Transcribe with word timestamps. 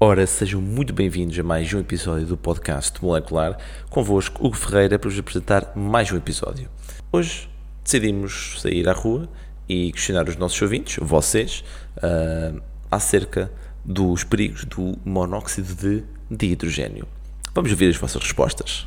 Ora, 0.00 0.24
sejam 0.28 0.60
muito 0.60 0.92
bem-vindos 0.92 1.36
a 1.40 1.42
mais 1.42 1.74
um 1.74 1.80
episódio 1.80 2.24
do 2.24 2.36
podcast 2.36 3.02
Molecular. 3.02 3.58
Convosco, 3.90 4.46
Hugo 4.46 4.54
Ferreira, 4.54 4.96
para 4.96 5.10
vos 5.10 5.18
apresentar 5.18 5.72
mais 5.74 6.12
um 6.12 6.16
episódio. 6.16 6.70
Hoje 7.10 7.50
decidimos 7.82 8.60
sair 8.62 8.88
à 8.88 8.92
rua 8.92 9.28
e 9.68 9.90
questionar 9.90 10.28
os 10.28 10.36
nossos 10.36 10.62
ouvintes, 10.62 10.98
vocês, 11.02 11.64
ah, 12.00 12.54
acerca 12.88 13.50
dos 13.84 14.22
perigos 14.22 14.64
do 14.66 14.96
monóxido 15.04 15.74
de, 15.74 16.04
de 16.30 16.46
hidrogênio. 16.52 17.04
Vamos 17.52 17.72
ouvir 17.72 17.90
as 17.90 17.96
vossas 17.96 18.22
respostas. 18.22 18.86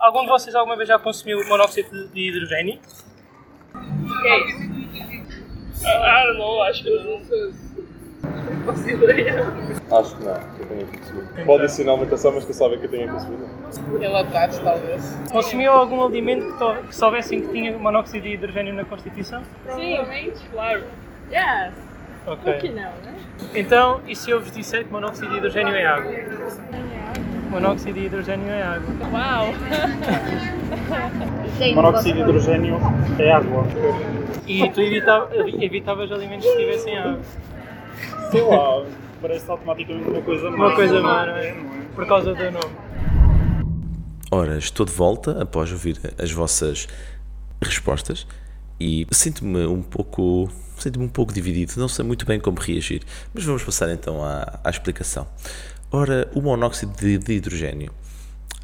Algum 0.00 0.22
de 0.22 0.30
vocês 0.30 0.56
alguma 0.56 0.76
vez 0.76 0.88
já 0.88 0.98
consumiu 0.98 1.46
monóxido 1.46 2.08
de 2.08 2.28
hidrogênio? 2.28 2.80
Ah, 5.84 6.34
não, 6.36 6.62
acho 6.64 6.82
que 6.82 6.90
não. 6.90 7.69
Acho 9.92 10.16
que 10.16 10.24
não, 10.24 10.34
que 10.34 10.60
eu 10.62 10.66
tenha 10.66 10.86
consumido. 10.86 11.28
Pode 11.46 11.64
ensinar 11.64 11.92
uma 11.92 11.98
alimentação, 11.98 12.32
mas 12.32 12.44
que 12.44 12.50
eu 12.50 12.54
saiba 12.54 12.76
que 12.76 12.86
eu 12.86 12.90
tenha 12.90 13.08
consumido. 13.10 13.44
Enlatados, 14.02 14.58
talvez. 14.58 15.18
Consumiu 15.32 15.72
algum 15.72 16.04
alimento 16.04 16.46
que, 16.52 16.58
to- 16.58 16.76
que 16.88 16.96
soubessem 16.96 17.40
que 17.42 17.48
tinha 17.48 17.76
monóxido 17.78 18.20
de 18.22 18.34
hidrogênio 18.34 18.74
na 18.74 18.84
Constituição? 18.84 19.42
Sim, 19.74 19.98
claro. 20.52 20.82
Yes. 21.30 21.74
Ok. 22.26 22.52
Que 22.54 22.68
não, 22.68 22.82
né? 22.82 23.14
Então, 23.54 24.00
e 24.06 24.14
se 24.14 24.30
eu 24.30 24.40
vos 24.40 24.50
disser 24.52 24.84
que 24.84 24.92
monóxido 24.92 25.28
de 25.30 25.38
hidrogênio 25.38 25.74
é 25.74 25.86
água? 25.86 26.12
Monóxido 27.50 27.94
de 27.98 28.06
hidrogênio 28.06 28.48
é 28.52 28.62
água. 28.62 28.94
Uau. 29.12 29.46
Monóxido 31.74 32.14
de 32.14 32.20
hidrogênio 32.20 32.78
é 33.18 33.32
água. 33.32 33.64
E 34.46 34.68
tu 34.70 34.80
evita- 34.80 35.28
evitavas 35.60 36.12
alimentos 36.12 36.46
que 36.46 36.56
tivessem 36.56 36.96
água. 36.98 37.18
Sei 38.30 38.42
lá, 38.42 38.86
parece 39.20 39.50
automaticamente 39.50 40.08
uma 40.08 40.22
coisa 40.22 40.50
má. 40.50 40.56
Uma 40.56 40.74
coisa 40.74 41.00
má, 41.00 41.26
não 41.26 41.36
é? 41.36 41.56
Por 41.94 42.06
causa 42.06 42.34
do 42.34 42.50
nome. 42.50 42.76
Ora, 44.30 44.56
estou 44.56 44.86
de 44.86 44.92
volta 44.92 45.42
após 45.42 45.72
ouvir 45.72 45.98
as 46.16 46.30
vossas 46.30 46.86
respostas 47.60 48.26
e 48.78 49.06
sinto-me 49.10 49.66
um 49.66 49.82
pouco 49.82 50.48
sinto-me 50.78 51.04
um 51.04 51.08
pouco 51.08 51.32
dividido, 51.32 51.74
não 51.76 51.88
sei 51.88 52.04
muito 52.04 52.24
bem 52.24 52.40
como 52.40 52.58
reagir, 52.58 53.02
mas 53.34 53.44
vamos 53.44 53.62
passar 53.62 53.90
então 53.90 54.24
à, 54.24 54.60
à 54.64 54.70
explicação. 54.70 55.26
Ora, 55.90 56.30
o 56.34 56.40
monóxido 56.40 56.92
de, 56.96 57.18
de 57.18 57.32
hidrogênio 57.34 57.92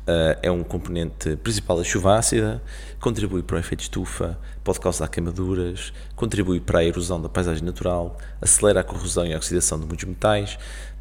ah, 0.07 0.39
é 0.41 0.51
um 0.51 0.63
componente 0.63 1.37
principal 1.37 1.79
da 1.79 1.85
chuva 1.85 2.17
ácida, 2.17 2.63
contribui 3.01 3.43
para 3.43 3.57
o 3.57 3.59
efeito 3.59 3.81
estufa, 3.81 4.39
pode 4.63 4.79
causar 4.79 5.09
queimaduras, 5.09 5.93
contribui 6.15 6.61
para 6.61 6.79
a 6.79 6.85
erosão 6.85 7.21
da 7.21 7.29
paisagem 7.29 7.65
natural, 7.65 8.17
acelera 8.41 8.81
a 8.81 8.85
corrosão 8.85 9.27
e 9.27 9.35
a 9.35 9.37
oxidação 9.37 9.81
de 9.81 9.87
muitos 9.87 10.05
metais, 10.05 10.59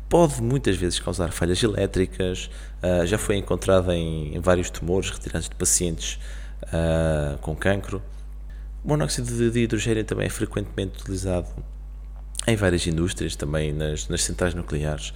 pode 0.09 0.42
muitas 0.42 0.75
vezes 0.75 1.00
causar 1.00 1.31
falhas 1.31 1.62
elétricas, 1.62 2.50
ah, 2.81 3.06
já 3.06 3.17
foi 3.17 3.38
encontrado 3.38 3.92
em, 3.92 4.39
vários 4.39 4.70
tumores 4.72 5.12
retirados 5.12 5.47
de 5.47 5.56
pacientes 5.56 6.19
ah, 6.73 7.38
com 7.42 7.56
cancro. 7.56 8.02
O 8.84 8.88
monóxido 8.88 9.52
de, 9.52 9.59
hidrogênio 9.59 10.03
também 10.03 10.28
é 10.28 10.29
frequentemente 10.29 11.02
utilizado 11.02 11.47
em 12.47 12.56
várias 12.56 12.85
indústrias, 12.85 13.35
também 13.35 13.74
nas, 13.74 14.08
nas 14.08 14.24
centrais 14.24 14.53
nucleares. 14.53 15.13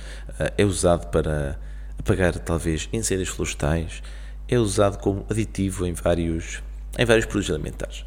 É 0.57 0.65
usado 0.65 1.07
para 1.11 1.59
apagar 1.99 2.37
talvez 2.39 2.89
incêndios 2.91 3.29
florestais, 3.29 4.01
é 4.47 4.57
usado 4.57 4.97
como 4.97 5.25
aditivo 5.29 5.85
em 5.85 5.93
vários, 5.93 6.63
em 6.97 7.05
vários 7.05 7.25
produtos 7.25 7.53
alimentares. 7.53 8.03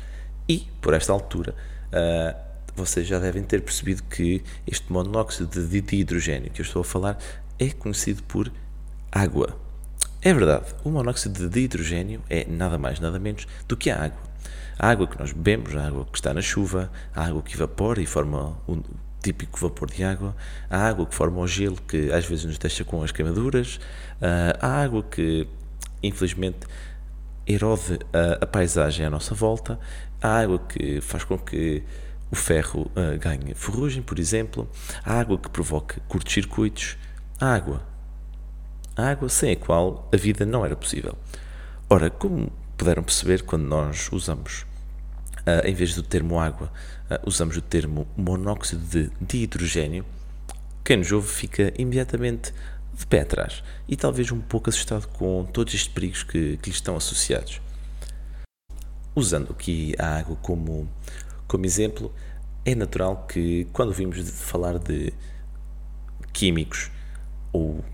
E, 0.49 0.67
por 0.81 0.95
esta 0.95 1.13
altura, 1.13 1.55
ah, 1.93 2.35
vocês 2.75 3.07
já 3.07 3.19
devem 3.19 3.43
ter 3.43 3.63
percebido 3.63 4.03
que 4.05 4.43
este 4.67 4.91
monóxido 4.93 5.49
de, 5.49 5.81
de 5.81 5.97
hidrogênio 5.97 6.51
que 6.51 6.61
eu 6.61 6.65
estou 6.65 6.81
a 6.81 6.85
falar 6.85 7.19
é 7.59 7.71
conhecido 7.71 8.23
por 8.25 8.51
água. 9.11 9.57
É 10.23 10.33
verdade, 10.33 10.75
o 10.85 10.91
monóxido 10.91 11.49
de 11.49 11.61
hidrogênio 11.61 12.23
é 12.31 12.45
nada 12.47 12.79
mais 12.79 12.99
nada 12.99 13.19
menos 13.19 13.47
do 13.69 13.77
que 13.77 13.91
a 13.91 14.05
água. 14.05 14.33
A 14.79 14.89
água 14.89 15.07
que 15.07 15.19
nós 15.19 15.33
bebemos, 15.33 15.77
a 15.77 15.87
água 15.87 16.07
que 16.07 16.17
está 16.17 16.33
na 16.33 16.41
chuva, 16.41 16.91
a 17.15 17.27
água 17.27 17.43
que 17.43 17.55
evapora 17.55 18.01
e 18.01 18.07
forma 18.07 18.57
típico 19.23 19.59
vapor 19.59 19.91
de 19.91 20.03
água, 20.03 20.35
a 20.69 20.79
água 20.79 21.07
que 21.07 21.15
forma 21.15 21.41
o 21.41 21.47
gelo 21.47 21.77
que 21.89 22.13
às 22.13 22.27
vezes 22.27 22.45
nos 22.45 22.59
deixa 22.59 22.85
com 22.85 23.03
as 23.03 23.13
queimaduras, 23.13 23.79
ah, 24.21 24.59
a 24.61 24.83
água 24.83 25.03
que 25.03 25.47
infelizmente 26.03 26.67
erode 27.47 27.99
a, 28.13 28.45
a 28.45 28.47
paisagem 28.47 29.07
à 29.07 29.11
nossa 29.11 29.35
volta, 29.35 29.79
a 30.21 30.41
água 30.41 30.59
que 30.59 31.01
faz 31.01 31.25
com 31.25 31.39
que 31.39 31.83
o 32.31 32.37
ferro 32.37 32.91
ah, 32.97 33.17
ganhe 33.17 33.55
ferrugem, 33.55 34.03
por 34.03 34.19
exemplo, 34.19 34.69
a 35.05 35.21
água 35.21 35.39
que 35.39 35.49
provoca 35.49 36.01
curtos-circuitos, 36.09 36.97
a 37.41 37.55
água. 37.55 37.83
A 38.97 39.09
água 39.09 39.29
sem 39.29 39.53
a 39.53 39.57
qual 39.57 40.09
a 40.13 40.17
vida 40.17 40.45
não 40.45 40.67
era 40.67 40.77
possível. 40.77 41.17
Ora, 41.89 42.11
como 42.11 42.53
puderam 42.77 43.03
perceber, 43.03 43.43
quando 43.43 43.63
nós 43.63 44.11
usamos, 44.13 44.67
ah, 45.47 45.63
em 45.65 45.75
vez 45.75 45.95
do 45.95 46.03
termo 46.03 46.39
água, 46.39 46.73
ah, 47.11 47.21
usamos 47.25 47.57
o 47.57 47.63
termo 47.63 48.07
monóxido 48.17 48.85
de, 48.85 49.11
de 49.21 49.39
hidrogênio, 49.39 50.05
quem 50.85 50.97
nos 50.97 51.13
ouve 51.13 51.29
fica 51.29 51.73
imediatamente 51.79 52.53
de 52.93 53.07
pé 53.07 53.21
atrás 53.21 53.63
e 53.89 53.97
talvez 53.97 54.31
um 54.33 54.41
pouco 54.41 54.69
assustado 54.69 55.07
com 55.09 55.45
todos 55.45 55.75
estes 55.75 55.93
perigos 55.93 56.23
que, 56.23 56.57
que 56.59 56.71
lhe 56.71 56.75
estão 56.75 56.97
associados. 56.97 57.61
Usando 59.15 59.53
aqui 59.53 59.95
a 59.99 60.19
água 60.19 60.37
como, 60.37 60.89
como 61.47 61.65
exemplo, 61.65 62.13
é 62.65 62.75
natural 62.75 63.27
que 63.27 63.67
quando 63.73 63.89
ouvimos 63.89 64.25
de 64.25 64.31
falar 64.31 64.79
de 64.79 65.13
químicos 66.33 66.91
ou 67.53 67.85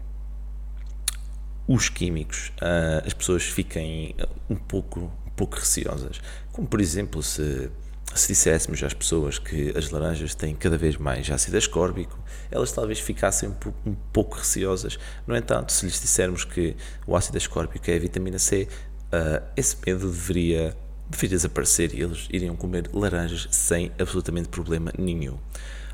os 1.67 1.89
químicos, 1.89 2.53
ah, 2.61 3.03
as 3.07 3.13
pessoas 3.13 3.45
fiquem 3.45 4.15
um 4.49 4.57
pouco, 4.57 5.13
pouco 5.39 5.57
receosas. 5.57 6.21
Como, 6.53 6.67
por 6.67 6.81
exemplo, 6.81 7.23
se, 7.23 7.71
se 8.15 8.29
disséssemos 8.29 8.83
às 8.83 8.93
pessoas 8.93 9.39
que 9.39 9.73
as 9.77 9.91
laranjas 9.91 10.35
têm 10.35 10.55
cada 10.55 10.77
vez 10.77 10.97
mais 10.97 11.31
ácido 11.31 11.57
ascórbico, 11.57 12.19
elas 12.51 12.73
talvez 12.73 12.99
ficassem 12.99 13.49
um 13.87 13.95
pouco, 14.13 14.37
receosas. 14.37 14.99
No 15.27 15.37
entanto, 15.37 15.73
se 15.73 15.87
lhes 15.87 16.01
dissermos 16.01 16.45
que 16.45 16.77
o 17.07 17.15
ácido 17.17 17.39
ascórbico 17.39 17.89
é 17.89 17.95
a 17.95 17.99
vitamina 17.99 18.39
C, 18.39 18.69
ah, 19.13 19.43
esse 19.57 19.77
medo 19.87 20.11
deveria, 20.11 20.77
deveria 21.09 21.37
desaparecer 21.37 21.95
e 21.95 22.03
eles 22.03 22.27
iriam 22.31 22.57
comer 22.57 22.91
laranjas 22.93 23.47
sem 23.51 23.93
absolutamente 23.99 24.49
problema 24.49 24.93
nenhum. 24.99 25.39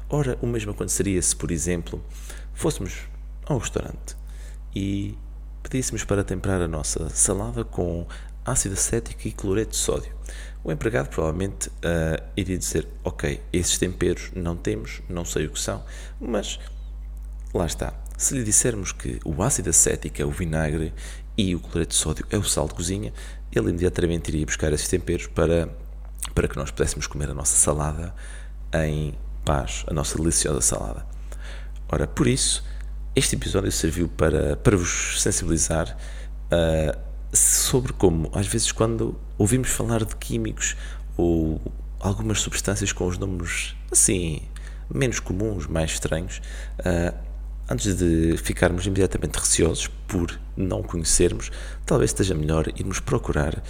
Ora, 0.09 0.38
o 0.41 0.47
mesmo 0.47 0.71
aconteceria 0.71 1.21
se, 1.21 1.34
por 1.37 1.50
exemplo, 1.50 2.03
fôssemos 2.55 3.09
a 3.47 3.55
um 3.55 3.59
restaurante 3.59 4.16
e 4.75 5.16
pedíssemos 5.62 6.05
para 6.05 6.22
temperar 6.22 6.61
a 6.61 6.69
nossa 6.69 7.09
salada 7.11 7.65
com 7.65 8.06
ácido 8.44 8.75
acético 8.75 9.27
e 9.27 9.32
cloreto 9.32 9.71
de 9.71 9.77
sódio. 9.77 10.15
O 10.62 10.72
empregado 10.72 11.09
provavelmente 11.09 11.71
ah, 11.82 12.22
iria 12.37 12.59
dizer: 12.59 12.88
Ok, 13.03 13.41
esses 13.53 13.78
temperos 13.78 14.31
não 14.34 14.56
temos, 14.56 15.03
não 15.09 15.25
sei 15.25 15.47
o 15.47 15.50
que 15.50 15.60
são, 15.60 15.84
mas 16.21 16.59
lá 17.53 17.66
está. 17.66 17.94
Se 18.16 18.34
lhe 18.34 18.44
dissermos 18.44 18.93
que 18.93 19.21
o 19.25 19.43
ácido 19.43 19.71
acético 19.71 20.22
é 20.22 20.25
o 20.25 20.31
vinagre 20.31 20.93
e 21.37 21.55
o 21.55 21.61
cloreto 21.61 21.91
de 21.91 21.96
sódio 21.96 22.26
é 22.31 22.38
o 22.38 22.44
sal 22.44 22.69
de 22.69 22.75
cozinha, 22.75 23.12
ele 23.52 23.70
imediatamente 23.70 24.29
iria 24.29 24.47
buscar 24.47 24.73
esses 24.73 24.88
temperos 24.88 25.26
para, 25.26 25.69
para 26.35 26.49
que 26.49 26.56
nós 26.56 26.70
pudéssemos 26.70 27.06
comer 27.06 27.31
a 27.31 27.35
nossa 27.35 27.56
salada 27.56 28.14
em 28.73 29.14
paz, 29.44 29.85
a 29.88 29.93
nossa 29.93 30.17
deliciosa 30.17 30.61
salada. 30.61 31.06
Ora, 31.88 32.06
por 32.06 32.26
isso, 32.26 32.64
este 33.14 33.37
episódio 33.37 33.70
serviu 33.70 34.08
para, 34.08 34.56
para 34.56 34.76
vos 34.76 35.20
sensibilizar 35.20 35.97
ah, 36.50 36.99
sobre 37.35 37.93
como, 37.93 38.31
às 38.33 38.47
vezes, 38.47 38.73
quando 38.73 39.19
ouvimos 39.37 39.71
falar 39.71 40.05
de 40.05 40.15
químicos 40.17 40.77
ou 41.17 41.61
algumas 42.01 42.41
substâncias 42.41 42.93
com 42.93 43.07
os 43.07 43.19
nomes 43.19 43.75
assim 43.91 44.43
menos 44.93 45.19
comuns, 45.19 45.67
mais 45.67 45.93
estranhos, 45.93 46.41
ah, 46.85 47.15
antes 47.69 47.97
de 47.97 48.37
ficarmos 48.37 48.87
imediatamente 48.87 49.39
receosos 49.39 49.89
por 50.07 50.39
não 50.57 50.83
conhecermos, 50.83 51.51
talvez 51.87 52.11
esteja 52.11 52.35
melhor 52.35 52.69
irmos 52.77 53.01
procurar 53.01 53.63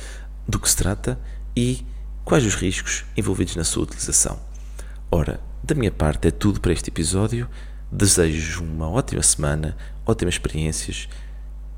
do 0.47 0.59
que 0.59 0.69
se 0.69 0.77
trata 0.77 1.19
e 1.57 1.87
quais 2.25 2.45
os 2.45 2.55
riscos 2.55 3.05
envolvidos 3.17 3.57
na 3.57 3.65
sua 3.65 3.85
utilização. 3.85 4.39
Ora, 5.11 5.41
da 5.63 5.75
minha 5.75 5.93
parte 5.93 6.29
é 6.29 6.31
tudo 6.31 6.61
para 6.61 6.73
este 6.73 6.91
episódio. 6.91 7.49
Desejo 7.91 8.65
uma 8.65 8.91
ótima 8.91 9.23
semana, 9.23 9.77
ótimas 10.05 10.35
experiências 10.35 11.09